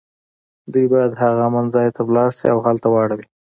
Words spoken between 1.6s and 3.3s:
ځای ته ولاړ شي او هلته واړوي